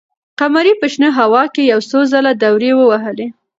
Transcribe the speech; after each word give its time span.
قمري 0.39 0.73
په 0.81 0.85
شنه 0.93 1.09
هوا 1.19 1.43
کې 1.53 1.63
یو 1.71 1.79
څو 1.89 1.99
ځله 2.11 2.31
دورې 2.43 2.71
ووهلې. 2.75 3.27